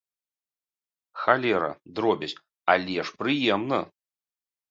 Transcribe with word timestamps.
Халера, 1.23 1.69
дробязь, 1.99 2.35
але 2.75 2.97
ж 3.09 3.23
прыемна! 3.23 3.79